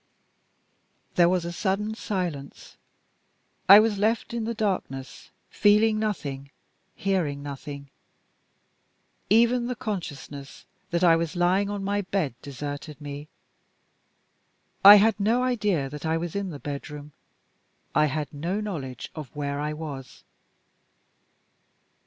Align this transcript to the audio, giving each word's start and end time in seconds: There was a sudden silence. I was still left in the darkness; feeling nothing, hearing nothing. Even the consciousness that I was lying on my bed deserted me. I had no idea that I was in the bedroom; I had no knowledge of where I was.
There 1.13 1.29
was 1.29 1.45
a 1.45 1.51
sudden 1.51 1.93
silence. 1.93 2.75
I 3.69 3.79
was 3.79 3.91
still 3.91 4.01
left 4.01 4.33
in 4.33 4.45
the 4.45 4.55
darkness; 4.55 5.29
feeling 5.51 5.99
nothing, 5.99 6.49
hearing 6.95 7.43
nothing. 7.43 7.91
Even 9.29 9.67
the 9.67 9.75
consciousness 9.75 10.65
that 10.89 11.03
I 11.03 11.15
was 11.15 11.35
lying 11.35 11.69
on 11.69 11.83
my 11.83 12.01
bed 12.01 12.33
deserted 12.41 12.99
me. 12.99 13.27
I 14.83 14.95
had 14.95 15.19
no 15.19 15.43
idea 15.43 15.87
that 15.91 16.03
I 16.07 16.17
was 16.17 16.35
in 16.35 16.49
the 16.49 16.57
bedroom; 16.59 17.11
I 17.93 18.05
had 18.07 18.33
no 18.33 18.59
knowledge 18.59 19.11
of 19.13 19.29
where 19.35 19.59
I 19.59 19.71
was. 19.71 20.23